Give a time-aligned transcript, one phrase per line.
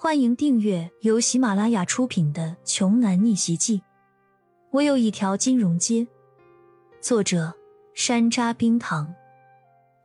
[0.00, 3.78] 欢迎订阅由喜马拉雅出品的《穷男逆袭记》。
[4.70, 6.06] 我有一条金融街。
[7.00, 7.52] 作者：
[7.94, 9.12] 山楂冰糖，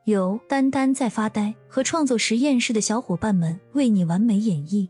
[0.06, 4.90] 由丹丹在发呆和创作实验室的小伙伴们为你完美演绎。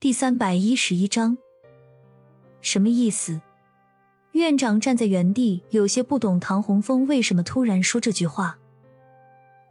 [0.00, 1.38] 第三百一十一章，
[2.60, 3.40] 什么意思？
[4.32, 8.58] 院长站在原地，有些不懂唐洪峰为什么突然说这句话。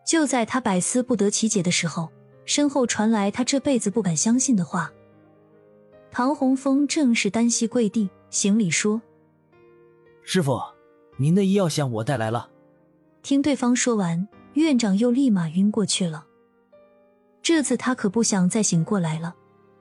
[0.05, 2.09] 就在他百思不得其解的时候，
[2.45, 4.91] 身后传来他这辈子不敢相信的话。
[6.11, 9.01] 唐洪峰正是单膝跪地行礼说
[10.23, 10.61] ：“师傅，
[11.17, 12.49] 您的医药箱我带来了。”
[13.23, 16.27] 听对方说完，院长又立马晕过去了。
[17.41, 19.35] 这次他可不想再醒过来了，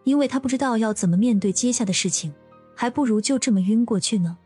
[0.05, 2.33] 因为他不知道要怎么面对接下的事情，
[2.75, 4.39] 还不如就这么晕过去呢。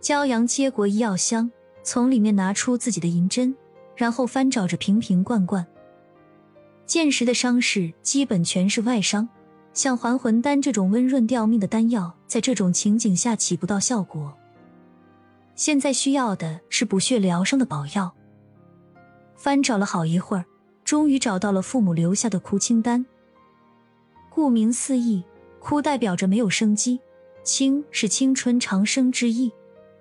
[0.00, 1.50] 骄阳接过医药箱，
[1.82, 3.56] 从里面拿出自己的银针。
[3.96, 5.66] 然后翻找着瓶瓶罐罐，
[6.84, 9.28] 剑石的伤势基本全是外伤，
[9.72, 14.32] 像还魂丹这种温润吊命的丹药，在这种情景下起不到效果。
[15.54, 18.12] 现在需要的是补血疗伤的宝药。
[19.34, 20.44] 翻找了好一会儿，
[20.84, 23.04] 终于找到了父母留下的枯青丹。
[24.28, 25.24] 顾名思义，
[25.58, 27.00] 枯代表着没有生机，
[27.42, 29.50] 青是青春长生之意，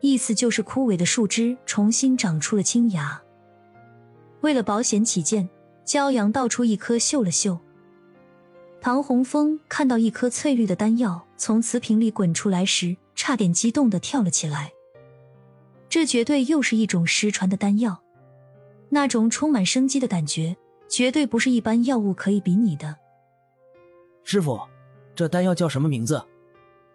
[0.02, 3.21] 意思就是枯萎的树枝重新长出了青芽。
[4.45, 5.49] 为了保险起见，
[5.88, 7.57] 骄阳倒出一颗嗅了嗅。
[8.79, 14.71] 唐洪峰看到一颗翠绿的丹药从瓷瓶里滚出来时，差点激动的跳了起来。
[15.89, 18.03] 这绝对又是一种失传的丹药，
[18.89, 20.55] 那种充满生机的感觉，
[20.87, 22.95] 绝对不是一般药物可以比拟的。
[24.23, 24.61] 师傅，
[25.15, 26.23] 这丹药叫什么名字？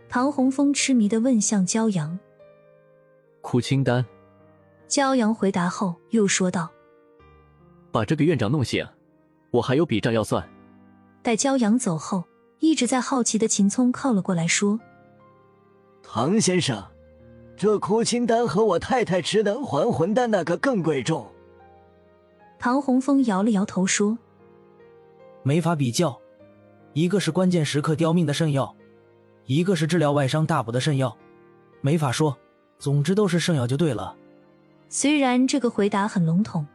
[0.08, 2.16] 唐洪峰痴迷的问向骄阳。
[3.40, 4.06] 苦青丹。
[4.88, 6.70] 骄阳回答后又说道。
[7.91, 8.86] 把这个院长弄醒，
[9.50, 10.48] 我还有笔账要算。
[11.22, 12.24] 待骄阳走后，
[12.58, 14.78] 一直在好奇的秦聪靠了过来，说
[16.02, 16.82] ：“唐先生，
[17.56, 21.26] 这哭青丹和我太太吃的还魂丹那个更贵重。”
[22.59, 24.19] 唐洪峰摇了摇头说
[25.43, 26.19] ：“没法比较，
[26.93, 28.75] 一个是关键时刻吊命的圣药，
[29.47, 31.16] 一个是治疗外伤大补的圣药，
[31.81, 32.37] 没法说。
[32.78, 34.16] 总之都是圣药就对了。”
[34.88, 36.66] 虽然这个回答很笼统。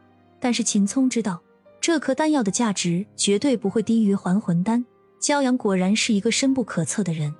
[0.46, 1.42] 但是秦聪知道，
[1.80, 4.86] 这颗丹药的价值绝对不会低于还魂丹。
[5.20, 7.34] 骄阳果然是一个深不可测的人。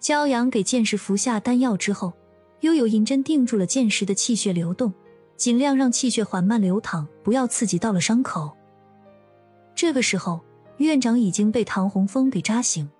[0.00, 2.12] 骄阳给剑石服下丹药之后，
[2.62, 4.92] 又有银针定住了剑石的气血流动，
[5.36, 8.50] 尽量让气血缓慢流淌，不要刺激到了伤口。
[9.76, 10.40] 这个时候，
[10.78, 12.90] 院长已经被唐洪峰给扎醒。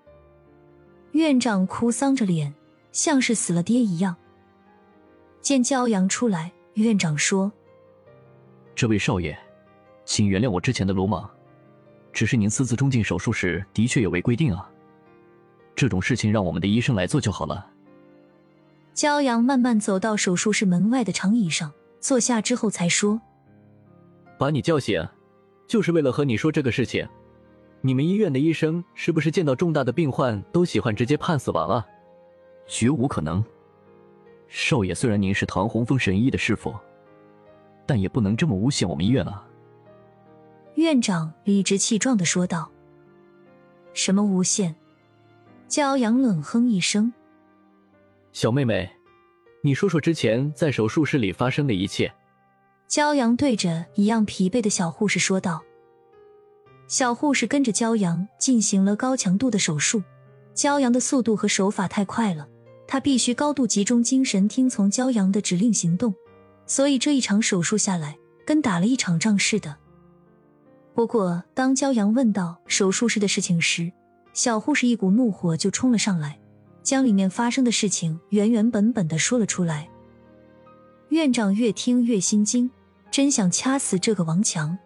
[1.11, 2.55] 院长哭丧着脸，
[2.93, 4.15] 像是死了爹一样。
[5.41, 7.51] 见骄阳出来，院长说。
[8.77, 9.35] 这位少爷，
[10.05, 11.27] 请原谅我之前的鲁莽。
[12.13, 14.69] 只是您私自冲进手术室的确有违规定啊。
[15.75, 17.71] 这种事情让我们的医生来做就好了。
[18.93, 23.19] 骄阳慢慢走到手术室门外的长椅上坐下之后，才说
[24.37, 25.03] ：“把你叫醒，
[25.65, 27.07] 就是为了和你说这个事情。
[27.81, 31.83] 你们医院的医生是不是见到重大的病患都喜欢直接判死亡啊？
[32.67, 33.43] 绝无可能。
[34.47, 36.71] 少爷，虽然您是唐洪峰神医的师傅。”
[37.87, 39.43] 但也不能这么诬陷我们医院啊！
[40.75, 42.69] 院长理直气壮的说道
[43.95, 44.75] ：“什么诬陷？”
[45.67, 47.11] 骄阳冷哼一声
[48.31, 48.87] ：“小妹妹，
[49.63, 52.13] 你说说之前在手术室里发生的一切。”
[52.87, 55.63] 骄阳对着一样疲惫的小护士说道
[56.87, 60.03] ：“小护士跟着骄阳进行了高强度的手术，
[60.53, 62.47] 骄阳的速度和手法太快了，
[62.87, 66.13] 他必须高度集中精神，听从骄阳的指令行动。”
[66.67, 69.77] 所以这一场手术下来，跟打了一场仗似的。
[70.93, 73.91] 不过，当骄阳问到手术室的事情时，
[74.33, 76.39] 小护士一股怒火就冲了上来，
[76.83, 79.89] 将里面发生的事情原原本本的说了出来。
[81.09, 82.69] 院长越听越心惊，
[83.09, 84.77] 真想掐死这个王强。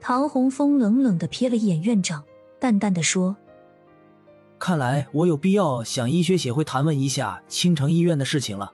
[0.00, 2.22] 唐洪峰冷冷的瞥了一眼院长，
[2.60, 3.36] 淡淡的说
[4.58, 8.72] ：“看来我有必要向医学协会谈问一下青城医院的事情了。”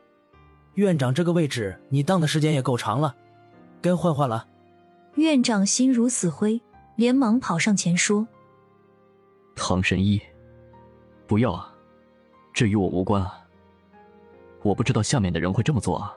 [0.75, 3.15] 院长这个位置，你当的时间也够长了，
[3.81, 4.47] 该换换了。
[5.15, 6.61] 院长心如死灰，
[6.97, 8.26] 连忙跑上前说
[9.55, 10.21] ：“唐神医，
[11.29, 11.73] 不要啊，
[12.53, 13.38] 这与我无关啊。
[14.62, 16.12] 我不知道下面的人会这么做啊。”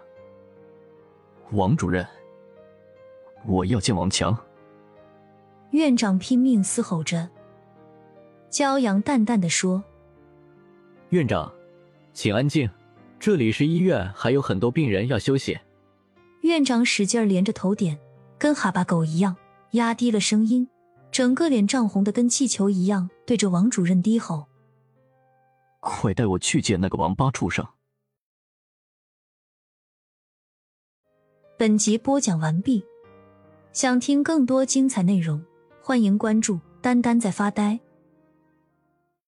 [1.54, 2.06] 王主任，
[3.46, 4.36] 我要见王强。
[5.70, 7.30] 院长拼命嘶吼着。
[8.50, 9.84] 骄阳淡淡的说
[11.10, 11.54] ：“院长，
[12.14, 12.68] 请安静。”
[13.20, 15.58] 这里是医院，还有很多病人要休息。
[16.42, 18.00] 院长使劲连着头点，
[18.38, 19.36] 跟哈巴狗一样，
[19.72, 20.68] 压低了声音，
[21.12, 24.46] 整个脸涨红的跟气球一样，对着王主任低吼
[25.82, 27.66] ：“快带我去见那个王八畜生！”
[31.58, 32.86] 本集播讲完毕，
[33.74, 35.44] 想听更多精彩内容，
[35.82, 37.80] 欢迎关注“丹丹在发呆”。